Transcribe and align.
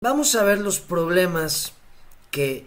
vamos 0.00 0.34
a 0.34 0.44
ver 0.44 0.58
los 0.58 0.80
problemas 0.80 1.72
que... 2.30 2.66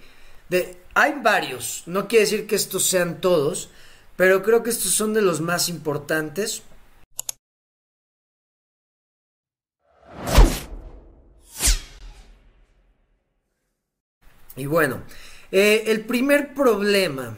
De, 0.50 0.78
hay 0.94 1.14
varios, 1.22 1.84
no 1.86 2.08
quiere 2.08 2.26
decir 2.26 2.48
que 2.48 2.56
estos 2.56 2.86
sean 2.86 3.22
todos, 3.22 3.70
pero 4.18 4.44
creo 4.44 4.64
que 4.64 4.70
estos 4.70 4.92
son 4.92 5.14
de 5.14 5.22
los 5.22 5.40
más 5.40 5.70
importantes. 5.70 6.64
Y 14.58 14.66
bueno, 14.66 15.02
eh, 15.54 15.84
el 15.88 16.06
primer 16.06 16.54
problema, 16.54 17.38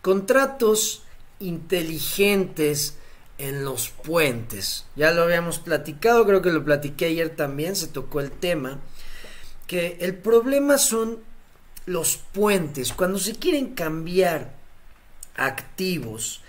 contratos 0.00 1.02
inteligentes 1.40 2.96
en 3.38 3.64
los 3.64 3.88
puentes. 3.90 4.86
Ya 4.94 5.10
lo 5.10 5.24
habíamos 5.24 5.58
platicado, 5.58 6.24
creo 6.24 6.40
que 6.40 6.52
lo 6.52 6.64
platiqué 6.64 7.06
ayer 7.06 7.34
también, 7.34 7.74
se 7.74 7.88
tocó 7.88 8.20
el 8.20 8.30
tema 8.30 8.80
que 9.66 9.98
el 10.00 10.14
problema 10.14 10.78
son 10.78 11.18
los 11.86 12.16
puentes. 12.16 12.92
Cuando 12.92 13.18
se 13.18 13.36
quieren 13.36 13.74
cambiar 13.74 14.54
activos 15.34 16.42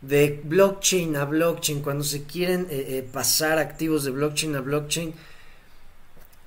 de 0.00 0.40
blockchain 0.44 1.16
a 1.16 1.24
blockchain, 1.24 1.82
cuando 1.82 2.04
se 2.04 2.24
quieren 2.24 2.66
eh, 2.70 2.98
eh, 2.98 3.08
pasar 3.10 3.58
activos 3.58 4.04
de 4.04 4.10
blockchain 4.10 4.56
a 4.56 4.60
blockchain, 4.60 5.14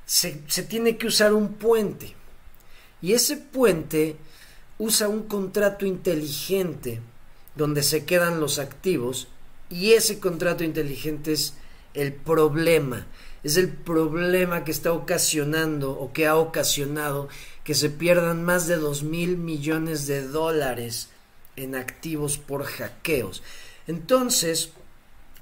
se, 0.05 0.41
se 0.47 0.63
tiene 0.63 0.97
que 0.97 1.07
usar 1.07 1.33
un 1.33 1.53
puente. 1.53 2.15
Y 3.01 3.13
ese 3.13 3.37
puente 3.37 4.15
usa 4.77 5.07
un 5.07 5.23
contrato 5.23 5.85
inteligente 5.85 7.01
donde 7.55 7.83
se 7.83 8.05
quedan 8.05 8.39
los 8.39 8.59
activos 8.59 9.27
y 9.69 9.93
ese 9.93 10.19
contrato 10.19 10.63
inteligente 10.63 11.33
es 11.33 11.55
el 11.93 12.13
problema 12.13 13.07
es 13.47 13.55
el 13.55 13.69
problema 13.69 14.65
que 14.65 14.71
está 14.71 14.91
ocasionando 14.91 15.91
o 15.91 16.11
que 16.11 16.27
ha 16.27 16.35
ocasionado 16.35 17.29
que 17.63 17.75
se 17.75 17.89
pierdan 17.89 18.43
más 18.43 18.67
de 18.67 18.75
dos 18.75 19.03
mil 19.03 19.37
millones 19.37 20.05
de 20.05 20.27
dólares 20.27 21.07
en 21.55 21.75
activos 21.75 22.37
por 22.37 22.65
hackeos. 22.65 23.43
Entonces, 23.87 24.71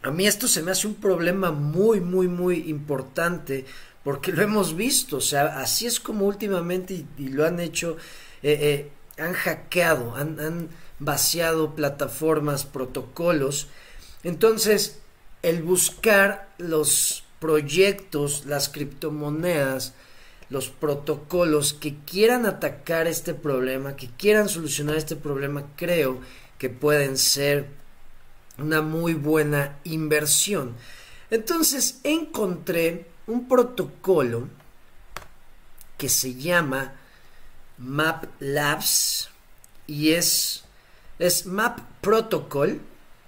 a 0.04 0.12
mí 0.12 0.28
esto 0.28 0.48
se 0.48 0.62
me 0.62 0.70
hace 0.70 0.86
un 0.86 0.94
problema 0.94 1.50
muy, 1.50 2.00
muy, 2.00 2.28
muy 2.28 2.70
importante 2.70 3.66
porque 4.04 4.32
lo 4.32 4.44
hemos 4.44 4.76
visto, 4.76 5.18
o 5.18 5.22
sea, 5.22 5.60
así 5.60 5.88
es 5.88 6.00
como 6.00 6.28
últimamente 6.28 7.06
y, 7.18 7.30
lo 7.30 7.44
han 7.44 7.60
hecho, 7.60 7.98
eh, 8.44 8.90
eh, 9.18 9.22
han 9.22 9.34
hackeado, 9.34 10.16
han, 10.16 10.40
han 10.40 10.70
vaciado 11.00 11.74
plataformas, 11.74 12.66
protocolos. 12.66 13.68
Entonces, 14.24 15.00
el 15.42 15.64
buscar 15.64 16.54
los 16.60 17.25
proyectos, 17.40 18.46
las 18.46 18.70
criptomonedas, 18.70 19.94
los 20.50 20.70
protocolos 20.70 21.74
que 21.74 21.96
quieran 22.06 22.46
atacar 22.46 23.08
este 23.08 23.34
problema, 23.34 23.96
que 23.96 24.10
quieran 24.10 24.50
solucionar 24.50 24.96
este 24.96 25.16
problema, 25.16 25.66
creo 25.76 26.20
que 26.58 26.70
pueden 26.70 27.18
ser 27.18 27.68
una 28.58 28.82
muy 28.82 29.14
buena 29.14 29.78
inversión. 29.84 30.76
Entonces 31.30 32.00
encontré 32.04 33.08
un 33.28 33.48
protocolo 33.48 34.48
que 35.98 36.10
se 36.10 36.36
llama 36.36 36.94
Map 37.78 38.26
Labs 38.40 39.30
y 39.88 40.12
es, 40.12 40.64
es 41.20 41.46
Map 41.46 41.80
Protocol. 42.02 42.82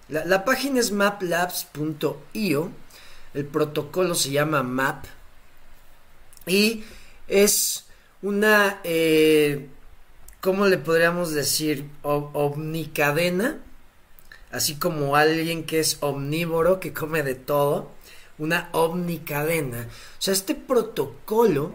La, 0.09 0.23
la 0.25 0.45
página 0.45 0.80
es 0.80 0.91
maplabs.io 0.91 2.72
el 3.38 3.46
protocolo 3.46 4.16
se 4.16 4.32
llama 4.32 4.64
MAP 4.64 5.06
y 6.48 6.84
es 7.28 7.86
una, 8.24 8.82
eh, 8.84 9.68
¿cómo 10.42 10.66
le 10.66 10.80
podríamos 10.80 11.34
decir? 11.34 11.88
omnicadena, 12.02 13.60
así 14.52 14.80
como 14.80 15.16
alguien 15.16 15.66
que 15.66 15.80
es 15.80 15.97
omnívoro, 16.00 16.80
que 16.80 16.94
come 16.94 17.22
de 17.22 17.36
todo, 17.36 17.92
una 18.40 18.70
omnicadena. 18.72 19.88
O 20.18 20.22
sea, 20.22 20.34
este 20.34 20.56
protocolo 20.56 21.74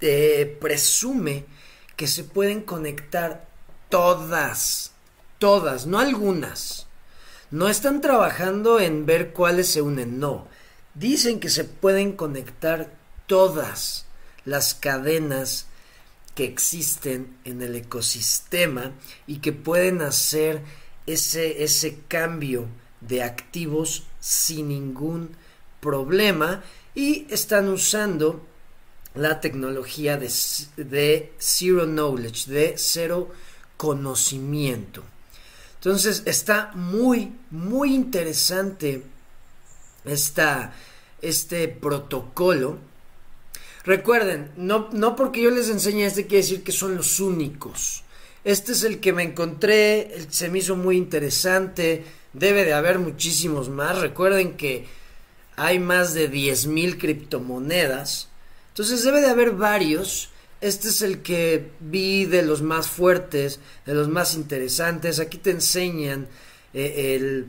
eh, 0.00 0.56
presume 0.58 1.44
que 1.96 2.06
se 2.06 2.24
pueden 2.24 2.62
conectar 2.62 3.46
todas, 3.90 4.92
todas, 5.38 5.86
no 5.86 5.98
algunas, 5.98 6.86
no 7.50 7.68
están 7.68 8.00
trabajando 8.00 8.80
en 8.80 9.06
ver 9.06 9.32
cuáles 9.32 9.68
se 9.68 9.82
unen, 9.82 10.18
no. 10.18 10.46
Dicen 10.94 11.40
que 11.40 11.48
se 11.48 11.64
pueden 11.64 12.12
conectar 12.12 12.92
todas 13.26 14.06
las 14.44 14.74
cadenas 14.74 15.66
que 16.34 16.44
existen 16.44 17.36
en 17.44 17.62
el 17.62 17.74
ecosistema 17.76 18.92
y 19.26 19.38
que 19.38 19.52
pueden 19.52 20.00
hacer 20.02 20.62
ese, 21.06 21.64
ese 21.64 21.98
cambio 22.08 22.66
de 23.00 23.22
activos 23.22 24.04
sin 24.20 24.68
ningún 24.68 25.36
problema 25.80 26.62
y 26.94 27.26
están 27.30 27.68
usando 27.68 28.46
la 29.14 29.40
tecnología 29.40 30.16
de, 30.16 30.30
de 30.76 31.32
zero 31.38 31.86
knowledge, 31.86 32.48
de 32.50 32.74
cero 32.76 33.30
conocimiento. 33.76 35.02
Entonces 35.80 36.24
está 36.26 36.72
muy, 36.74 37.32
muy 37.50 37.94
interesante 37.94 39.02
esta, 40.04 40.74
este 41.22 41.68
protocolo. 41.68 42.76
Recuerden, 43.84 44.50
no, 44.58 44.90
no 44.92 45.16
porque 45.16 45.40
yo 45.40 45.50
les 45.50 45.70
enseñe 45.70 46.04
este 46.04 46.26
quiere 46.26 46.42
decir 46.42 46.62
que 46.62 46.72
son 46.72 46.96
los 46.96 47.18
únicos. 47.18 48.04
Este 48.44 48.72
es 48.72 48.84
el 48.84 49.00
que 49.00 49.14
me 49.14 49.22
encontré, 49.22 50.26
se 50.28 50.50
me 50.50 50.58
hizo 50.58 50.76
muy 50.76 50.98
interesante. 50.98 52.04
Debe 52.34 52.66
de 52.66 52.74
haber 52.74 52.98
muchísimos 52.98 53.70
más. 53.70 53.98
Recuerden 54.00 54.58
que 54.58 54.86
hay 55.56 55.78
más 55.78 56.12
de 56.12 56.30
10.000 56.30 56.98
criptomonedas. 56.98 58.28
Entonces 58.68 59.02
debe 59.02 59.22
de 59.22 59.30
haber 59.30 59.52
varios. 59.52 60.29
Este 60.60 60.88
es 60.88 61.00
el 61.00 61.22
que 61.22 61.70
vi 61.80 62.26
de 62.26 62.42
los 62.42 62.60
más 62.60 62.88
fuertes, 62.88 63.60
de 63.86 63.94
los 63.94 64.08
más 64.08 64.34
interesantes. 64.34 65.18
Aquí 65.18 65.38
te 65.38 65.50
enseñan 65.50 66.28
eh, 66.74 67.16
el... 67.16 67.46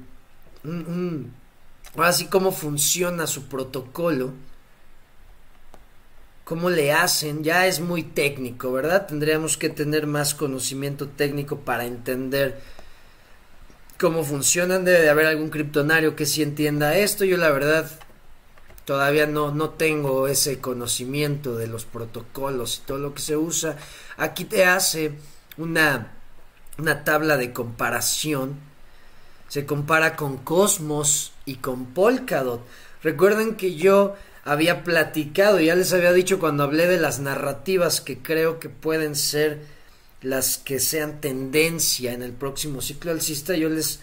así 1.97 2.27
cómo 2.27 2.51
funciona 2.53 3.27
su 3.27 3.45
protocolo. 3.47 4.33
Cómo 6.45 6.69
le 6.69 6.93
hacen. 6.93 7.43
Ya 7.43 7.67
es 7.67 7.81
muy 7.81 8.03
técnico, 8.03 8.71
¿verdad? 8.71 9.07
Tendríamos 9.07 9.57
que 9.57 9.69
tener 9.69 10.07
más 10.07 10.33
conocimiento 10.33 11.09
técnico 11.09 11.59
para 11.59 11.85
entender 11.85 12.61
cómo 13.99 14.23
funcionan. 14.23 14.85
Debe 14.85 15.01
de 15.01 15.09
haber 15.09 15.25
algún 15.25 15.49
criptonario 15.49 16.15
que 16.15 16.25
sí 16.25 16.43
entienda 16.43 16.95
esto. 16.95 17.25
Yo 17.25 17.35
la 17.35 17.51
verdad 17.51 17.91
todavía 18.85 19.27
no, 19.27 19.51
no 19.51 19.71
tengo 19.71 20.27
ese 20.27 20.59
conocimiento 20.59 21.55
de 21.55 21.67
los 21.67 21.85
protocolos 21.85 22.77
y 22.77 22.87
todo 22.87 22.97
lo 22.97 23.13
que 23.13 23.21
se 23.21 23.37
usa. 23.37 23.77
Aquí 24.17 24.45
te 24.45 24.65
hace 24.65 25.13
una, 25.57 26.11
una 26.77 27.03
tabla 27.03 27.37
de 27.37 27.53
comparación. 27.53 28.55
Se 29.47 29.65
compara 29.65 30.15
con 30.15 30.37
Cosmos 30.37 31.33
y 31.45 31.55
con 31.55 31.87
Polkadot. 31.87 32.61
Recuerden 33.03 33.55
que 33.55 33.75
yo 33.75 34.15
había 34.43 34.83
platicado, 34.83 35.59
ya 35.59 35.75
les 35.75 35.93
había 35.93 36.13
dicho 36.13 36.39
cuando 36.39 36.63
hablé 36.63 36.87
de 36.87 36.99
las 36.99 37.19
narrativas 37.19 38.01
que 38.01 38.17
creo 38.19 38.59
que 38.59 38.69
pueden 38.69 39.15
ser 39.15 39.61
las 40.21 40.57
que 40.57 40.79
sean 40.79 41.19
tendencia 41.19 42.13
en 42.13 42.21
el 42.21 42.31
próximo 42.31 42.81
ciclo 42.81 43.11
alcista, 43.11 43.55
yo 43.55 43.69
les 43.69 43.99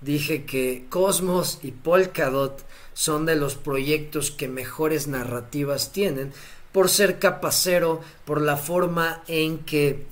dije 0.00 0.44
que 0.44 0.86
Cosmos 0.88 1.58
y 1.62 1.72
Polkadot 1.72 2.64
son 2.98 3.26
de 3.26 3.36
los 3.36 3.54
proyectos 3.54 4.32
que 4.32 4.48
mejores 4.48 5.06
narrativas 5.06 5.92
tienen 5.92 6.32
por 6.72 6.88
ser 6.88 7.20
capacero, 7.20 8.00
por 8.24 8.42
la 8.42 8.56
forma 8.56 9.22
en 9.28 9.60
que 9.60 10.04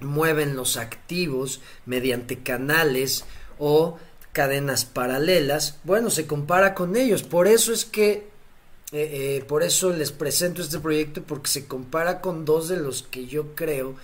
mueven 0.00 0.56
los 0.56 0.76
activos 0.76 1.60
mediante 1.86 2.40
canales 2.40 3.24
o 3.60 3.96
cadenas 4.32 4.84
paralelas, 4.84 5.78
bueno, 5.84 6.10
se 6.10 6.26
compara 6.26 6.74
con 6.74 6.96
ellos. 6.96 7.22
Por 7.22 7.46
eso 7.46 7.72
es 7.72 7.84
que, 7.84 8.10
eh, 8.10 8.26
eh, 8.92 9.44
por 9.46 9.62
eso 9.62 9.90
les 9.90 10.10
presento 10.10 10.62
este 10.62 10.80
proyecto, 10.80 11.22
porque 11.22 11.48
se 11.48 11.66
compara 11.66 12.20
con 12.20 12.44
dos 12.44 12.68
de 12.68 12.78
los 12.78 13.04
que 13.04 13.26
yo 13.26 13.54
creo 13.54 13.94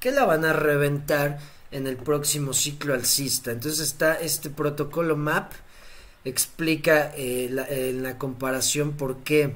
que 0.00 0.10
la 0.10 0.24
van 0.24 0.46
a 0.46 0.54
reventar 0.54 1.38
en 1.70 1.86
el 1.86 1.98
próximo 1.98 2.54
ciclo 2.54 2.94
alcista. 2.94 3.50
Entonces 3.50 3.80
está 3.80 4.14
este 4.14 4.48
protocolo 4.48 5.18
MAP, 5.18 5.52
explica 6.28 7.12
eh, 7.16 7.90
en 7.90 8.02
la 8.02 8.18
comparación 8.18 8.92
por 8.92 9.18
qué 9.18 9.54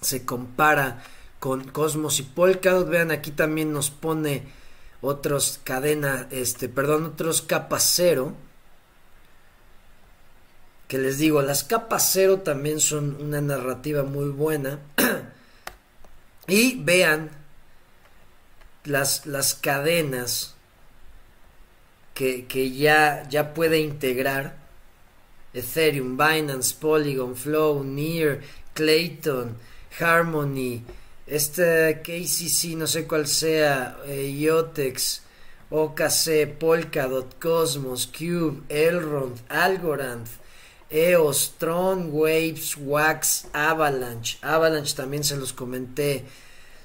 se 0.00 0.24
compara 0.24 1.02
con 1.38 1.64
Cosmos 1.64 2.20
y 2.20 2.22
Polkadot. 2.22 2.88
Vean, 2.88 3.10
aquí 3.10 3.30
también 3.30 3.72
nos 3.72 3.90
pone 3.90 4.44
otros 5.00 5.60
cadena, 5.64 6.26
este, 6.30 6.68
perdón, 6.68 7.04
otros 7.04 7.42
capas 7.42 7.90
cero. 7.94 8.34
Que 10.88 10.98
les 10.98 11.18
digo, 11.18 11.42
las 11.42 11.64
capas 11.64 12.10
cero 12.12 12.40
también 12.40 12.80
son 12.80 13.16
una 13.20 13.40
narrativa 13.40 14.02
muy 14.02 14.30
buena. 14.30 14.80
Y 16.46 16.78
vean 16.82 17.30
las, 18.84 19.24
las 19.24 19.54
cadenas 19.54 20.54
que, 22.12 22.46
que 22.46 22.70
ya, 22.70 23.26
ya 23.30 23.54
puede 23.54 23.80
integrar 23.80 24.63
Ethereum, 25.54 26.16
Binance, 26.16 26.72
Polygon, 26.72 27.34
Flow, 27.34 27.82
Near, 27.82 28.40
Clayton, 28.74 29.56
Harmony, 30.00 30.82
este 31.26 32.02
KCC, 32.02 32.76
no 32.76 32.86
sé 32.86 33.06
cuál 33.06 33.26
sea, 33.26 33.96
eh, 34.06 34.30
Iotex, 34.30 35.22
OKC, 35.70 36.46
Polkadot, 36.58 37.38
Cosmos, 37.38 38.06
Cube, 38.06 38.62
Elrond, 38.68 39.40
Algorand, 39.48 40.26
EOS, 40.90 41.54
Tron, 41.58 42.10
Waves, 42.12 42.76
Wax, 42.76 43.46
Avalanche, 43.52 44.38
Avalanche 44.42 44.94
también 44.94 45.24
se 45.24 45.36
los 45.36 45.52
comenté, 45.52 46.24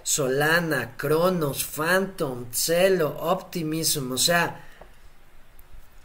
Solana, 0.03 0.95
Cronos, 0.97 1.63
Phantom, 1.63 2.45
Celo, 2.51 3.15
Optimism, 3.19 4.11
o 4.13 4.17
sea, 4.17 4.68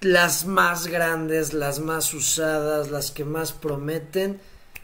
las 0.05 0.47
más 0.47 0.87
grandes, 0.87 1.53
las 1.53 1.81
más 1.81 2.15
usadas, 2.15 2.91
las 2.91 3.11
que 3.11 3.25
más 3.25 3.53
prometen, 3.53 4.41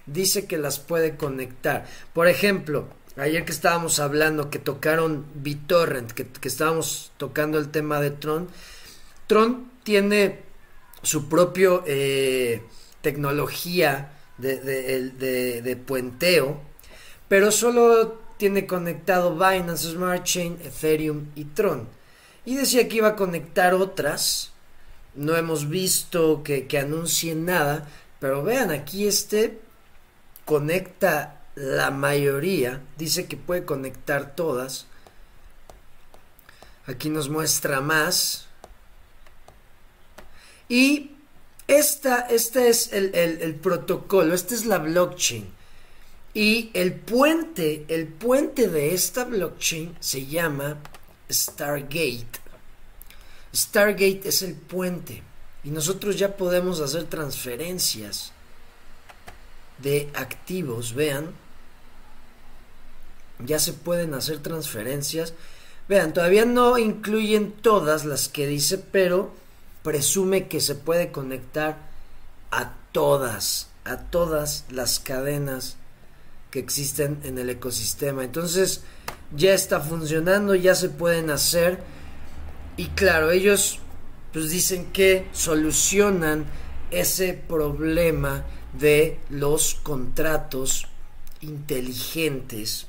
dice 0.07 0.47
que 0.47 0.59
las 0.59 0.79
puede 0.79 1.17
conectar. 1.17 1.87
Por 2.13 2.27
ejemplo, 2.27 2.89
ayer 3.17 3.45
que 3.45 3.53
estábamos 3.53 4.01
hablando 4.01 4.51
que 4.51 4.59
tocaron 4.59 5.27
BitTorrent, 5.35 6.13
que, 6.13 6.27
que 6.27 6.49
estábamos 6.49 7.13
tocando 7.17 7.59
el 7.59 7.71
tema 7.71 8.01
de 8.01 8.11
Tron, 8.11 8.49
Tron 9.27 9.71
tiene 9.85 10.41
su 11.03 11.29
propio 11.29 11.85
eh, 11.87 12.63
tecnología 13.01 14.13
de, 14.39 14.59
de, 15.63 15.77
puenteo, 15.77 16.61
pero 17.29 17.51
solo 17.51 18.21
tiene 18.39 18.67
conectado 18.67 19.35
Binance 19.35 19.91
Smart 19.91 20.25
Chain, 20.25 20.59
Ethereum 20.65 21.27
y 21.35 21.45
Tron. 21.45 21.89
Y 22.45 22.57
decía 22.57 22.89
que 22.89 22.97
iba 22.97 23.09
a 23.09 23.17
conectar 23.17 23.75
otras. 23.75 24.50
No 25.15 25.37
hemos 25.37 25.69
visto 25.69 26.43
que, 26.43 26.67
que 26.67 26.79
anuncien 26.79 27.45
nada, 27.45 27.89
pero 28.21 28.43
vean, 28.43 28.71
aquí 28.71 29.07
este 29.07 29.61
conecta 30.45 31.41
la 31.55 31.91
mayoría, 31.91 32.81
dice 32.99 33.27
que 33.27 33.37
puede 33.37 33.65
conectar 33.65 34.35
todas. 34.35 34.87
Aquí 36.87 37.09
nos 37.09 37.29
muestra 37.29 37.81
más. 37.81 38.47
Y 40.69 41.13
esta, 41.69 42.21
este 42.23 42.69
es 42.69 42.93
el, 42.93 43.55
protocolo, 43.63 44.35
esta 44.35 44.57
es 44.57 44.67
la 44.67 44.79
blockchain. 44.79 45.49
Y 46.35 46.71
el 46.75 46.95
puente, 46.95 47.85
el 47.87 48.09
puente 48.09 48.69
de 48.69 48.93
esta 48.93 49.25
blockchain 49.25 49.97
se 50.01 50.27
llama 50.27 50.79
Stargate. 51.31 52.40
Stargate 53.55 54.23
es 54.25 54.43
el 54.43 54.55
puente. 54.55 55.23
Y 55.65 55.71
nosotros 55.71 56.19
ya 56.19 56.37
podemos 56.37 56.81
hacer 56.81 57.05
transferencias 57.05 58.33
de 59.79 60.11
activos. 60.15 60.95
Vean, 60.95 61.33
ya 63.45 63.59
se 63.59 63.73
pueden 63.73 64.15
hacer 64.15 64.39
transferencias. 64.39 65.35
Vean, 65.89 66.13
todavía 66.13 66.45
no 66.45 66.79
incluyen 66.79 67.53
todas 67.53 68.05
las 68.05 68.29
que 68.29 68.47
dice, 68.47 68.79
pero 68.79 69.35
presume 69.83 70.49
que 70.49 70.61
se 70.61 70.75
puede 70.75 71.11
conectar 71.11 71.79
a 72.51 72.75
todas, 72.93 73.69
a 73.85 73.99
todas 73.99 74.65
las 74.71 74.99
cadenas 75.01 75.77
que 76.51 76.59
existen 76.59 77.21
en 77.25 77.39
el 77.39 77.51
ecosistema. 77.51 78.25
Entonces 78.25 78.83
ya 79.35 79.53
está 79.53 79.81
funcionando, 79.81 80.55
ya 80.55 80.75
se 80.75 80.89
pueden 80.89 81.31
hacer 81.31 81.83
y 82.81 82.87
claro, 82.87 83.31
ellos 83.31 83.79
pues 84.33 84.49
dicen 84.49 84.87
que 84.91 85.29
solucionan 85.33 86.47
ese 86.91 87.35
problema 87.35 88.47
de 88.73 89.21
los 89.29 89.75
contratos 89.75 90.87
inteligentes 91.43 92.87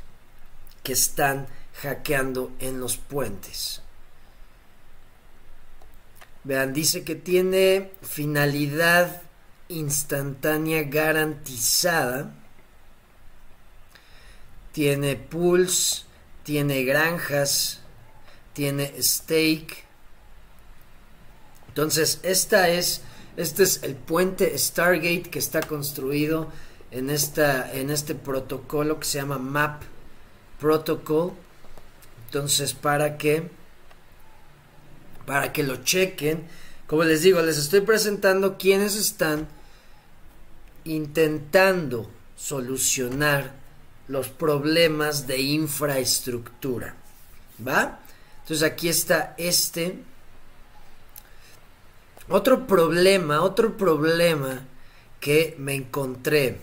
que 0.82 0.94
están 0.94 1.46
hackeando 1.82 2.54
en 2.60 2.80
los 2.80 2.96
puentes. 2.96 3.82
Vean, 6.46 6.72
dice 6.72 7.04
que 7.04 7.16
tiene 7.16 7.92
finalidad 8.02 9.24
instantánea 9.68 10.84
garantizada. 10.84 12.34
Tiene 14.72 15.18
pools, 15.18 16.06
tiene 16.46 16.86
granjas, 16.86 17.82
tiene 18.53 18.94
stake. 19.01 19.86
Entonces, 21.69 22.19
esta 22.24 22.69
es, 22.69 23.01
este 23.38 23.63
es 23.63 23.83
el 23.83 23.95
puente 23.95 24.57
Stargate 24.57 25.24
que 25.24 25.39
está 25.39 25.62
construido 25.62 26.51
en, 26.92 27.09
esta, 27.09 27.71
en 27.74 27.89
este 27.89 28.15
protocolo 28.15 29.00
que 29.00 29.06
se 29.06 29.19
llama 29.19 29.38
MAP 29.38 29.83
Protocol. 30.59 31.33
Entonces, 32.27 32.74
para 32.74 33.18
que 33.18 33.50
para 35.25 35.53
que 35.53 35.63
lo 35.63 35.77
chequen. 35.77 36.45
Como 36.88 37.03
les 37.03 37.21
digo, 37.21 37.42
les 37.42 37.57
estoy 37.57 37.81
presentando 37.81 38.57
quienes 38.57 38.95
están 38.95 39.48
intentando 40.83 42.12
solucionar 42.36 43.53
los 44.07 44.27
problemas 44.30 45.27
de 45.27 45.39
infraestructura. 45.39 46.95
¿Va? 47.65 48.00
Entonces 48.51 48.69
aquí 48.69 48.89
está 48.89 49.33
este. 49.38 49.95
Otro 52.27 52.68
problema, 52.68 53.44
otro 53.44 53.77
problema 53.77 54.68
que 55.21 55.56
me 55.57 55.74
encontré. 55.74 56.57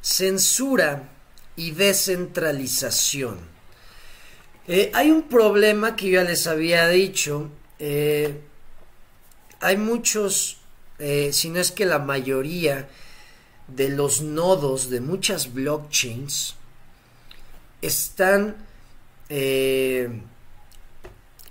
Censura 0.00 1.08
y 1.56 1.72
descentralización. 1.72 3.40
Eh, 4.68 4.92
hay 4.94 5.10
un 5.10 5.24
problema 5.24 5.96
que 5.96 6.08
ya 6.08 6.22
les 6.22 6.46
había 6.46 6.86
dicho 6.86 7.50
eh, 7.80 8.40
hay 9.58 9.76
muchos, 9.78 10.58
eh, 11.00 11.30
si 11.32 11.50
no 11.50 11.58
es 11.58 11.72
que 11.72 11.84
la 11.84 11.98
mayoría 11.98 12.88
de 13.66 13.88
los 13.88 14.20
nodos 14.20 14.88
de 14.88 15.00
muchas 15.00 15.52
blockchains 15.52 16.54
están 17.80 18.54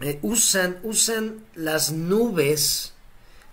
eh, 0.02 0.20
usan, 0.22 0.80
usan 0.84 1.46
las 1.56 1.92
nubes 1.92 2.94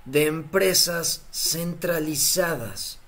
de 0.04 0.26
empresas 0.26 1.22
centralizadas 1.30 2.98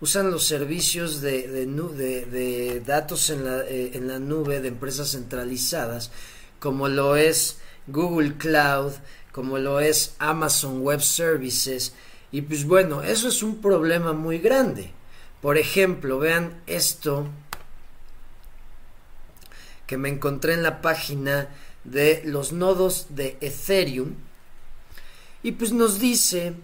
usan 0.00 0.30
los 0.30 0.46
servicios 0.46 1.20
de, 1.20 1.48
de, 1.48 2.82
datos 2.84 3.30
en 3.30 3.44
la, 3.44 3.64
en 3.66 4.08
la, 4.08 4.18
nube 4.18 4.60
de 4.60 4.68
empresas 4.68 5.12
centralizadas, 5.12 6.10
como 6.58 6.88
lo 6.88 7.16
es 7.16 7.58
Google 7.86 8.36
Cloud, 8.36 8.92
como 9.32 9.58
lo 9.58 9.80
es 9.80 10.14
Amazon 10.18 10.82
Web 10.82 11.00
Services. 11.00 11.94
Y 12.30 12.42
pues 12.42 12.66
bueno, 12.66 13.02
eso 13.02 13.28
es 13.28 13.42
un 13.42 13.60
problema 13.60 14.12
muy 14.12 14.38
grande. 14.38 14.90
Por 15.40 15.56
ejemplo, 15.58 16.18
vean 16.18 16.60
esto 16.66 17.26
que 19.86 19.96
me 19.96 20.08
encontré 20.08 20.54
en 20.54 20.62
la 20.62 20.82
página 20.82 21.48
de 21.90 22.22
los 22.24 22.52
nodos 22.52 23.06
de 23.10 23.36
Ethereum. 23.40 24.14
Y 25.42 25.52
pues 25.52 25.72
nos 25.72 25.98
dice 25.98 26.54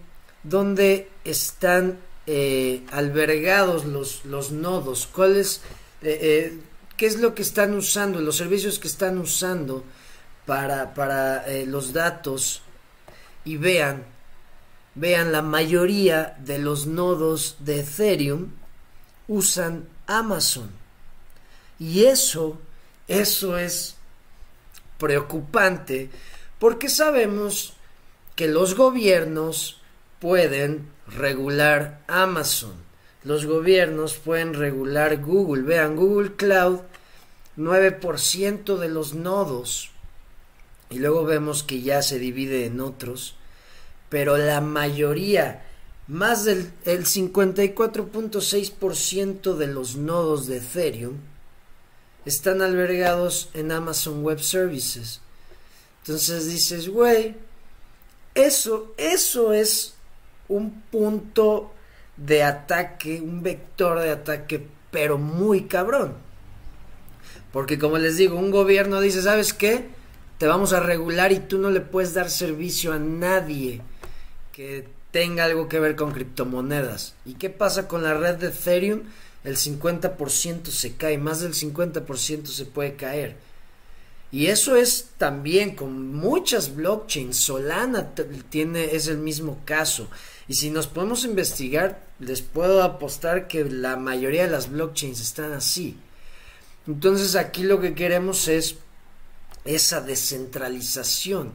dónde 0.43 1.09
están 1.23 1.99
eh, 2.27 2.83
albergados 2.91 3.85
los, 3.85 4.25
los 4.25 4.51
nodos, 4.51 5.07
cuáles, 5.07 5.61
eh, 6.01 6.19
eh, 6.21 6.59
qué 6.97 7.05
es 7.05 7.19
lo 7.19 7.33
que 7.35 7.41
están 7.41 7.73
usando, 7.73 8.21
los 8.21 8.37
servicios 8.37 8.79
que 8.79 8.87
están 8.87 9.17
usando 9.17 9.83
para, 10.45 10.93
para 10.93 11.45
los 11.65 11.93
datos 11.93 12.61
y 13.45 13.57
vean, 13.57 14.03
vean 14.95 15.31
la 15.31 15.41
mayoría 15.41 16.37
de 16.39 16.59
los 16.59 16.85
nodos 16.85 17.57
de 17.59 17.79
Ethereum 17.79 18.51
usan 19.27 19.87
Amazon. 20.07 20.69
Y 21.79 22.05
eso, 22.05 22.59
eso 23.07 23.57
es 23.57 23.95
preocupante 25.03 26.09
porque 26.59 26.87
sabemos 26.87 27.73
que 28.37 28.47
los 28.47 28.75
gobiernos 28.75 29.81
pueden 30.21 30.87
regular 31.07 31.99
Amazon. 32.07 32.71
Los 33.25 33.45
gobiernos 33.45 34.13
pueden 34.13 34.53
regular 34.53 35.21
Google. 35.21 35.63
Vean, 35.63 35.97
Google 35.97 36.37
Cloud, 36.37 36.79
9% 37.57 38.77
de 38.77 38.87
los 38.87 39.13
nodos 39.13 39.91
y 40.89 40.99
luego 40.99 41.25
vemos 41.25 41.63
que 41.63 41.81
ya 41.81 42.01
se 42.01 42.17
divide 42.17 42.65
en 42.65 42.79
otros, 42.79 43.35
pero 44.07 44.37
la 44.37 44.61
mayoría, 44.61 45.65
más 46.07 46.45
del 46.45 46.71
54.6% 46.85 49.55
de 49.55 49.67
los 49.67 49.97
nodos 49.97 50.47
de 50.47 50.59
Ethereum 50.59 51.32
están 52.25 52.61
albergados 52.61 53.49
en 53.53 53.71
Amazon 53.71 54.23
Web 54.23 54.39
Services. 54.39 55.21
Entonces 56.01 56.47
dices, 56.47 56.89
güey, 56.89 57.35
eso, 58.35 58.93
eso 58.97 59.53
es 59.53 59.95
un 60.47 60.81
punto 60.91 61.73
de 62.17 62.43
ataque, 62.43 63.21
un 63.21 63.41
vector 63.41 63.99
de 63.99 64.11
ataque, 64.11 64.65
pero 64.91 65.17
muy 65.17 65.63
cabrón. 65.63 66.15
Porque 67.51 67.77
como 67.77 67.97
les 67.97 68.17
digo, 68.17 68.37
un 68.37 68.51
gobierno 68.51 68.99
dice, 68.99 69.21
¿sabes 69.21 69.53
qué? 69.53 69.87
Te 70.37 70.47
vamos 70.47 70.73
a 70.73 70.79
regular 70.79 71.31
y 71.31 71.39
tú 71.39 71.57
no 71.59 71.69
le 71.69 71.81
puedes 71.81 72.13
dar 72.13 72.29
servicio 72.29 72.93
a 72.93 72.99
nadie 72.99 73.81
que 74.51 74.87
tenga 75.11 75.45
algo 75.45 75.69
que 75.69 75.79
ver 75.79 75.95
con 75.95 76.11
criptomonedas. 76.11 77.15
¿Y 77.25 77.35
qué 77.35 77.49
pasa 77.49 77.87
con 77.87 78.03
la 78.03 78.15
red 78.15 78.35
de 78.35 78.47
Ethereum? 78.47 79.03
El 79.43 79.57
50% 79.57 80.67
se 80.67 80.93
cae, 80.95 81.17
más 81.17 81.41
del 81.41 81.53
50% 81.53 82.45
se 82.45 82.65
puede 82.65 82.95
caer. 82.95 83.35
Y 84.31 84.47
eso 84.47 84.75
es 84.75 85.09
también 85.19 85.75
con 85.75 86.11
muchas 86.15 86.75
blockchains. 86.75 87.37
Solana 87.37 88.15
tiene, 88.49 88.95
es 88.95 89.07
el 89.07 89.19
mismo 89.19 89.59
caso. 89.63 90.09
Y 90.47 90.55
si 90.55 90.71
nos 90.71 90.87
podemos 90.87 91.23
investigar, 91.23 92.03
les 92.19 92.41
puedo 92.41 92.81
apostar 92.81 93.47
que 93.47 93.63
la 93.63 93.95
mayoría 93.95 94.45
de 94.45 94.51
las 94.51 94.71
blockchains 94.71 95.21
están 95.21 95.53
así. 95.53 95.97
Entonces 96.87 97.35
aquí 97.35 97.61
lo 97.61 97.79
que 97.79 97.93
queremos 97.93 98.47
es 98.47 98.77
esa 99.65 100.01
descentralización, 100.01 101.53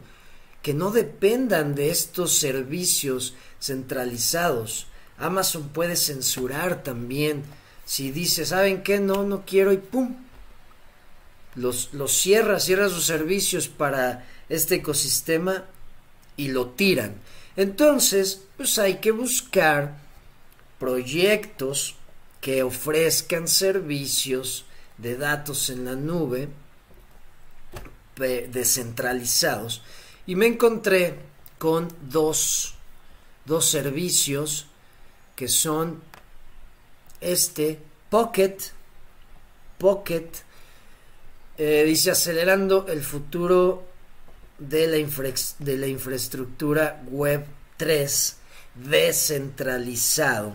que 0.63 0.73
no 0.73 0.91
dependan 0.91 1.75
de 1.75 1.91
estos 1.91 2.39
servicios 2.39 3.35
centralizados. 3.61 4.87
Amazon 5.19 5.69
puede 5.71 5.97
censurar 5.97 6.83
también. 6.83 7.43
Si 7.89 8.11
dice, 8.11 8.45
¿saben 8.45 8.83
qué? 8.83 9.01
No, 9.01 9.23
no 9.23 9.47
quiero 9.47 9.73
y 9.73 9.79
¡pum! 9.79 10.15
Los, 11.55 11.95
los 11.95 12.13
cierra, 12.13 12.61
cierra 12.61 12.91
sus 12.91 13.07
servicios 13.07 13.69
para 13.69 14.27
este 14.51 14.75
ecosistema 14.75 15.65
y 16.37 16.49
lo 16.49 16.69
tiran. 16.69 17.15
Entonces, 17.57 18.43
pues 18.59 18.79
hay 18.79 18.97
que 18.97 19.11
buscar 19.11 19.97
proyectos 20.79 21.95
que 22.43 22.63
ofrezcan 22.63 23.49
servicios 23.49 24.67
de 24.99 25.17
datos 25.17 25.71
en 25.71 25.87
la 25.87 25.95
nube 25.95 26.51
descentralizados 28.17 29.81
y 30.27 30.37
me 30.37 30.47
encontré 30.47 31.21
con 31.57 31.89
dos, 32.03 32.75
dos 33.47 33.65
servicios 33.65 34.67
que 35.35 35.49
son 35.49 36.03
este 37.21 37.79
Pocket 38.11 38.57
Pocket 39.79 40.29
eh, 41.57 41.85
dice 41.87 42.11
acelerando 42.11 42.87
el 42.89 43.03
futuro 43.03 43.85
de 44.59 44.87
la, 44.87 45.35
de 45.59 45.77
la 45.77 45.87
infraestructura 45.87 47.03
web 47.11 47.45
3 47.77 48.37
descentralizado 48.75 50.55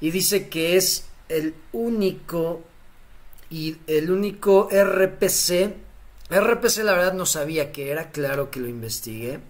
y 0.00 0.10
dice 0.10 0.48
que 0.48 0.76
es 0.76 1.04
el 1.28 1.54
único 1.72 2.62
y 3.50 3.76
el 3.86 4.10
único 4.10 4.68
RPC 4.70 5.86
RPC 6.30 6.78
la 6.78 6.92
verdad 6.92 7.12
no 7.12 7.24
sabía 7.24 7.70
que 7.70 7.90
era, 7.90 8.10
claro 8.10 8.50
que 8.50 8.60
lo 8.60 8.68
investigué. 8.68 9.40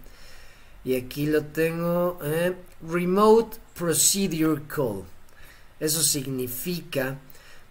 Y 0.83 0.95
aquí 0.95 1.25
lo 1.25 1.43
tengo. 1.45 2.19
Eh, 2.23 2.53
Remote 2.87 3.57
Procedure 3.77 4.61
Call. 4.67 5.03
Eso 5.79 6.01
significa. 6.03 7.19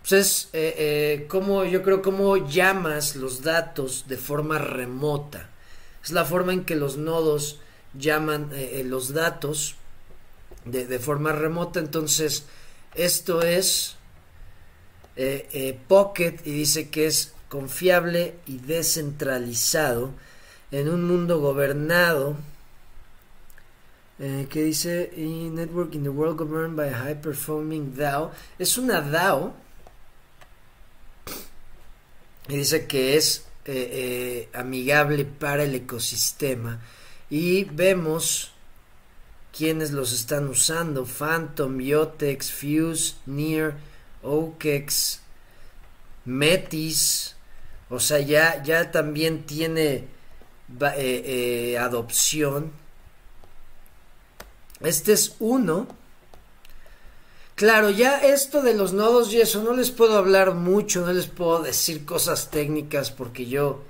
Pues 0.01 0.13
es 0.13 0.49
eh, 0.53 0.75
eh, 0.79 1.27
como 1.29 1.65
yo 1.65 1.83
creo 1.83 2.01
cómo 2.01 2.37
llamas 2.37 3.17
los 3.17 3.43
datos 3.43 4.05
de 4.09 4.17
forma 4.17 4.59
remota. 4.59 5.51
Es 6.05 6.13
la 6.13 6.25
forma 6.25 6.53
en 6.53 6.65
que 6.65 6.77
los 6.77 6.97
nodos 6.97 7.61
llaman 7.95 8.51
los 8.85 9.13
datos 9.13 9.75
de, 10.65 10.87
de, 10.87 10.99
forma 11.01 11.33
remota. 11.33 11.81
Entonces, 11.81 12.45
esto 12.95 13.43
es 13.43 13.97
Pocket 15.89 16.37
y 16.45 16.51
dice 16.53 16.91
que 16.91 17.07
es 17.07 17.33
confiable 17.49 18.37
y 18.47 18.59
descentralizado 18.59 20.13
en 20.71 20.89
un 20.89 21.05
mundo 21.05 21.41
gobernado 21.41 22.37
eh, 24.19 24.47
que 24.49 24.65
dice 24.65 25.11
network 25.17 25.95
in 25.95 26.03
the 26.03 26.09
world 26.09 26.39
governed 26.39 26.75
by 26.75 26.87
a 26.87 26.95
high 26.95 27.15
performing 27.15 27.95
DAO 27.95 28.33
es 28.59 28.79
una 28.79 29.03
DAO 29.03 29.55
y 32.49 32.57
dice 32.57 32.87
que 32.87 33.17
es 33.17 33.45
eh, 33.67 33.91
eh, 33.93 34.49
amigable 34.55 35.25
para 35.25 35.65
el 35.65 35.75
ecosistema. 35.75 36.81
Y 37.29 37.65
vemos 37.65 38.53
quienes 39.53 39.91
los 39.91 40.13
están 40.13 40.47
usando. 40.47 41.05
Phantom, 41.05 41.77
Biotex, 41.77 42.53
Fuse, 42.53 43.17
Near, 43.27 43.75
OKEX, 44.23 45.21
Metis, 46.25 47.35
o 47.91 47.99
sea, 47.99 48.21
ya, 48.21 48.63
ya 48.63 48.93
también 48.93 49.43
tiene 49.43 50.05
adopción. 51.81 52.86
Este 54.81 55.13
es 55.13 55.37
uno. 55.39 55.87
Claro, 57.55 57.91
ya 57.91 58.19
esto 58.19 58.63
de 58.63 58.75
los 58.75 58.93
nodos 58.93 59.33
y 59.33 59.41
eso 59.41 59.63
no 59.63 59.75
les 59.75 59.91
puedo 59.91 60.19
hablar 60.19 60.55
mucho, 60.55 61.07
no 61.07 61.13
les 61.13 61.27
puedo 61.27 61.63
decir 61.63 62.05
cosas 62.05 62.51
técnicas 62.51 63.11
porque 63.11 63.47
yo, 63.47 63.83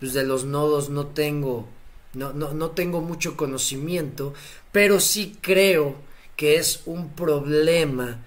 pues 0.00 0.12
de 0.12 0.24
los 0.24 0.44
nodos 0.44 0.90
no 0.90 1.06
tengo, 1.06 1.68
no, 2.14 2.32
no, 2.32 2.52
no 2.52 2.72
tengo 2.72 3.00
mucho 3.00 3.36
conocimiento, 3.36 4.34
pero 4.72 4.98
sí 4.98 5.38
creo 5.40 5.94
que 6.34 6.56
es 6.56 6.80
un 6.86 7.10
problema 7.10 8.18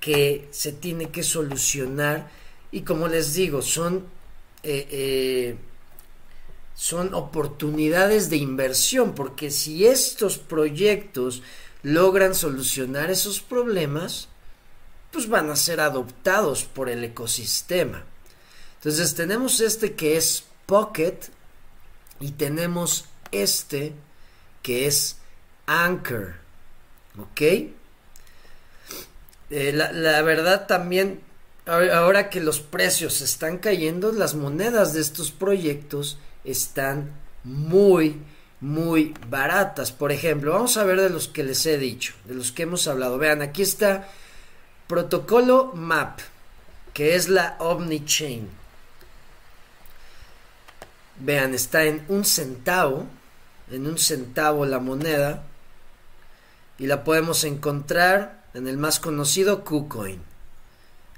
que 0.00 0.48
se 0.50 0.72
tiene 0.72 1.10
que 1.10 1.22
solucionar 1.22 2.28
y 2.72 2.82
como 2.82 3.06
les 3.06 3.34
digo, 3.34 3.62
son 3.62 4.04
eh, 4.64 4.88
eh, 4.90 5.56
son 6.74 7.14
oportunidades 7.14 8.30
de 8.30 8.36
inversión, 8.36 9.14
porque 9.14 9.50
si 9.50 9.86
estos 9.86 10.38
proyectos 10.38 11.42
logran 11.82 12.34
solucionar 12.34 13.10
esos 13.10 13.40
problemas, 13.40 14.28
pues 15.12 15.28
van 15.28 15.50
a 15.50 15.56
ser 15.56 15.80
adoptados 15.80 16.64
por 16.64 16.88
el 16.88 17.04
ecosistema. 17.04 18.04
Entonces 18.78 19.14
tenemos 19.14 19.60
este 19.60 19.94
que 19.94 20.16
es 20.16 20.44
Pocket 20.66 21.18
y 22.20 22.32
tenemos 22.32 23.04
este 23.30 23.92
que 24.62 24.86
es 24.86 25.18
Anchor. 25.66 26.34
¿Ok? 27.18 27.40
Eh, 27.40 27.72
la, 29.72 29.92
la 29.92 30.22
verdad 30.22 30.66
también 30.66 31.20
ahora 31.66 32.28
que 32.28 32.40
los 32.40 32.60
precios 32.60 33.20
están 33.20 33.58
cayendo, 33.58 34.12
las 34.12 34.34
monedas 34.34 34.92
de 34.92 35.00
estos 35.00 35.30
proyectos 35.30 36.18
están 36.44 37.12
muy, 37.42 38.20
muy 38.60 39.14
baratas. 39.28 39.92
Por 39.92 40.12
ejemplo, 40.12 40.52
vamos 40.52 40.76
a 40.76 40.84
ver 40.84 41.00
de 41.00 41.10
los 41.10 41.28
que 41.28 41.44
les 41.44 41.64
he 41.66 41.78
dicho, 41.78 42.14
de 42.24 42.34
los 42.34 42.52
que 42.52 42.64
hemos 42.64 42.86
hablado. 42.88 43.18
Vean, 43.18 43.42
aquí 43.42 43.62
está 43.62 44.08
protocolo 44.86 45.72
MAP, 45.74 46.20
que 46.92 47.14
es 47.14 47.28
la 47.28 47.56
OmniChain. 47.58 48.48
Vean, 51.20 51.54
está 51.54 51.84
en 51.84 52.04
un 52.08 52.24
centavo, 52.24 53.06
en 53.70 53.86
un 53.86 53.98
centavo 53.98 54.66
la 54.66 54.78
moneda, 54.78 55.44
y 56.78 56.86
la 56.86 57.04
podemos 57.04 57.44
encontrar 57.44 58.44
en 58.54 58.66
el 58.66 58.76
más 58.76 59.00
conocido 59.00 59.64
KuCoin. 59.64 60.20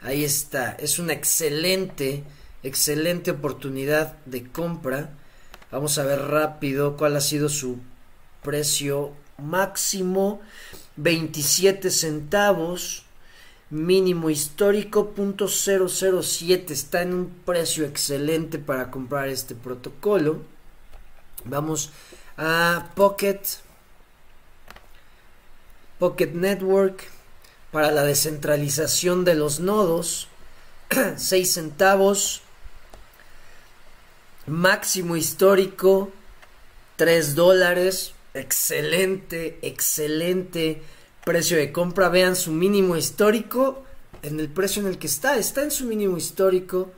Ahí 0.03 0.25
está, 0.25 0.73
es 0.73 0.99
una 0.99 1.15
excelente, 1.15 2.25
excelente 2.63 3.31
oportunidad 3.31 4.17
de 4.25 4.47
compra. 4.51 5.11
Vamos 5.71 5.99
a 5.99 6.05
ver 6.05 6.21
rápido 6.21 6.97
cuál 6.97 7.17
ha 7.17 7.21
sido 7.21 7.49
su 7.49 7.79
precio 8.43 9.13
máximo. 9.39 10.41
27 10.97 11.91
centavos. 11.91 13.05
Mínimo 13.69 14.31
histórico 14.31 15.13
.007. 15.15 16.71
Está 16.71 17.03
en 17.03 17.15
un 17.15 17.31
precio 17.45 17.85
excelente 17.85 18.59
para 18.59 18.91
comprar 18.91 19.29
este 19.29 19.55
protocolo. 19.55 20.43
Vamos 21.45 21.91
a 22.37 22.91
Pocket. 22.95 23.41
Pocket 25.99 26.33
Network 26.33 27.17
para 27.77 27.91
la 27.91 28.05
descentralización 28.05 29.25
de 29.25 29.35
los 29.35 29.61
nodos, 29.61 30.29
6 31.17 31.53
centavos, 31.53 32.43
máximo 34.47 35.17
histórico, 35.17 36.13
3 36.97 37.35
dólares, 37.35 38.13
excelente, 38.35 39.59
excelente 39.63 40.83
precio 41.25 41.57
de 41.57 41.73
compra, 41.73 42.09
vean 42.09 42.37
su 42.37 42.53
mínimo 42.53 42.97
histórico 42.97 43.83
en 44.23 44.39
el 44.41 44.49
precio 44.49 44.81
en 44.83 44.89
el 44.89 44.99
que 44.99 45.07
está, 45.07 45.37
está 45.37 45.63
en 45.63 45.71
su 45.71 45.85
mínimo 45.87 46.17
histórico, 46.17 46.91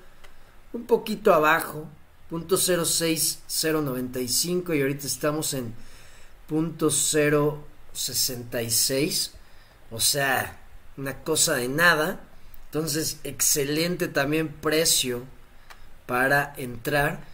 un 0.73 0.85
poquito 0.85 1.35
abajo, 1.35 1.87
punto 2.29 2.57
06095 2.57 4.75
y 4.75 4.83
ahorita 4.83 5.07
estamos 5.07 5.55
en 5.55 5.73
punto 6.47 6.91
066, 6.91 9.33
o 9.91 10.01
sea, 10.01 10.59
una 10.97 11.23
cosa 11.23 11.55
de 11.55 11.69
nada. 11.69 12.21
Entonces, 12.67 13.19
excelente 13.25 14.07
también 14.09 14.49
precio 14.49 15.23
para 16.07 16.53
entrar. 16.59 17.27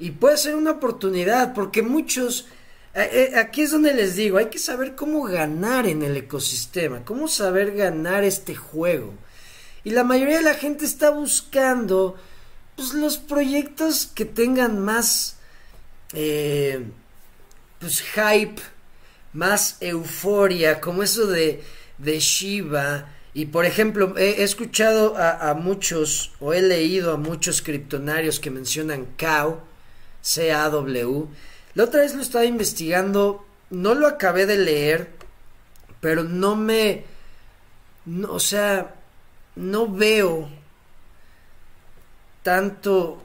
Y 0.00 0.12
puede 0.12 0.38
ser 0.38 0.56
una 0.56 0.72
oportunidad, 0.72 1.52
porque 1.52 1.82
muchos, 1.82 2.46
eh, 2.94 3.30
eh, 3.34 3.38
aquí 3.38 3.60
es 3.60 3.70
donde 3.70 3.92
les 3.92 4.16
digo, 4.16 4.38
hay 4.38 4.46
que 4.46 4.58
saber 4.58 4.96
cómo 4.96 5.22
ganar 5.24 5.86
en 5.86 6.02
el 6.02 6.16
ecosistema, 6.16 7.04
cómo 7.04 7.28
saber 7.28 7.76
ganar 7.76 8.24
este 8.24 8.54
juego. 8.54 9.12
Y 9.84 9.90
la 9.90 10.02
mayoría 10.02 10.38
de 10.38 10.44
la 10.44 10.54
gente 10.54 10.86
está 10.86 11.10
buscando 11.10 12.16
pues, 12.76 12.94
los 12.94 13.18
proyectos 13.18 14.06
que 14.06 14.24
tengan 14.24 14.80
más 14.80 15.36
eh, 16.14 16.82
pues 17.78 18.00
hype, 18.00 18.60
más 19.34 19.76
euforia, 19.80 20.80
como 20.80 21.02
eso 21.02 21.26
de, 21.26 21.62
de 21.98 22.18
Shiba. 22.18 23.06
Y 23.34 23.46
por 23.46 23.66
ejemplo, 23.66 24.16
he, 24.16 24.42
escuchado 24.42 25.14
a, 25.18 25.52
muchos, 25.52 26.32
o 26.40 26.54
he 26.54 26.62
leído 26.62 27.12
a 27.12 27.18
muchos 27.18 27.60
criptonarios 27.60 28.40
que 28.40 28.50
mencionan 28.50 29.06
CAW, 29.18 29.60
C-A-W. 30.22 31.26
La 31.74 31.84
otra 31.84 32.00
vez 32.00 32.14
lo 32.14 32.22
estaba 32.22 32.44
investigando, 32.44 33.44
no 33.70 33.94
lo 33.94 34.06
acabé 34.06 34.46
de 34.46 34.58
leer, 34.58 35.10
pero 36.00 36.24
no 36.24 36.56
me. 36.56 37.04
No, 38.06 38.32
o 38.32 38.40
sea, 38.40 38.94
no 39.56 39.88
veo 39.88 40.48
tanto, 42.42 43.22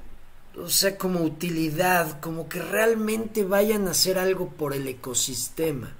o 0.55 0.69
sea, 0.69 0.97
como 0.97 1.21
utilidad, 1.21 2.19
como 2.19 2.49
que 2.49 2.61
realmente 2.61 3.43
vayan 3.43 3.87
a 3.87 3.91
hacer 3.91 4.19
algo 4.19 4.49
por 4.49 4.73
el 4.73 4.87
ecosistema. 4.87 5.93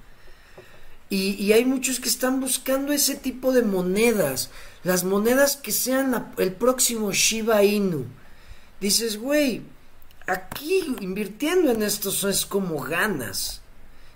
Y, 1.08 1.54
hay 1.54 1.66
muchos 1.66 2.00
que 2.00 2.10
están 2.10 2.40
buscando 2.40 2.92
ese 2.92 3.16
tipo 3.16 3.54
de 3.54 3.62
monedas, 3.62 4.50
las 4.84 5.04
monedas 5.04 5.56
que 5.56 5.72
sean 5.72 6.34
el 6.38 6.52
próximo 6.52 7.12
Shiba 7.14 7.64
Inu. 7.64 8.06
Dices, 8.82 9.18
güey, 9.18 9.62
aquí 10.27 10.96
invirtiendo 11.01 11.72
en 11.72 11.84
estos 11.84 12.24
es 12.24 12.46
como 12.46 12.79
ganas. 12.82 13.62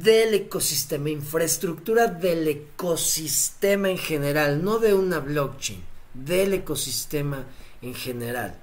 del 0.02 0.34
ecosistema, 0.34 1.10
infraestructura 1.10 2.08
del 2.08 2.48
ecosistema 2.48 3.90
en 3.90 3.98
general, 3.98 4.64
no 4.64 4.80
de 4.80 4.94
una 4.94 5.20
blockchain, 5.20 5.82
del 6.14 6.54
ecosistema 6.54 7.46
en 7.82 7.94
general. 7.94 8.56